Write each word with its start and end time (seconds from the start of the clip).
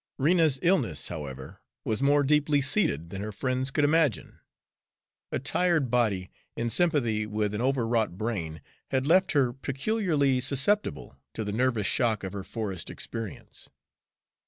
Rena's 0.17 0.57
illness, 0.63 1.09
however, 1.09 1.61
was 1.85 2.01
more 2.01 2.23
deeply 2.23 2.59
seated 2.59 3.11
than 3.11 3.21
her 3.21 3.31
friends 3.31 3.69
could 3.69 3.83
imagine. 3.83 4.39
A 5.31 5.37
tired 5.37 5.91
body, 5.91 6.31
in 6.55 6.71
sympathy 6.71 7.27
with 7.27 7.53
an 7.53 7.61
overwrought 7.61 8.17
brain, 8.17 8.61
had 8.89 9.05
left 9.05 9.33
her 9.33 9.53
peculiarly 9.53 10.41
susceptible 10.41 11.17
to 11.35 11.43
the 11.43 11.51
nervous 11.51 11.85
shock 11.85 12.23
of 12.23 12.33
her 12.33 12.43
forest 12.43 12.89
experience. 12.89 13.69